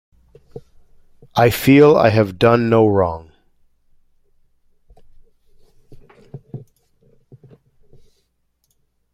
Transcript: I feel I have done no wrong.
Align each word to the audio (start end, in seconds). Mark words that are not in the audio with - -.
I 1.35 1.51
feel 1.51 1.95
I 1.95 2.09
have 2.09 2.39
done 2.39 2.71
no 2.71 2.87
wrong. 2.87 3.31